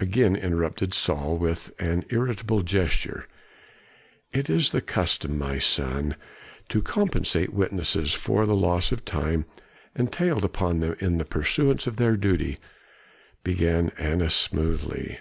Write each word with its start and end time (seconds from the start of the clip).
again 0.00 0.34
interrupted 0.34 0.92
Saul 0.92 1.38
with 1.38 1.70
an 1.78 2.04
irritable 2.10 2.62
gesture. 2.64 3.28
"It 4.32 4.50
is 4.50 4.72
the 4.72 4.80
custom, 4.80 5.38
my 5.38 5.58
son, 5.58 6.16
to 6.70 6.82
compensate 6.82 7.54
witnesses 7.54 8.12
for 8.12 8.46
the 8.46 8.56
loss 8.56 8.90
of 8.90 9.04
time 9.04 9.44
entailed 9.94 10.44
upon 10.44 10.80
them 10.80 10.96
in 10.98 11.18
the 11.18 11.24
pursuance 11.24 11.86
of 11.86 11.98
their 11.98 12.16
duty," 12.16 12.58
began 13.44 13.90
Annas 13.90 14.34
smoothly. 14.34 15.20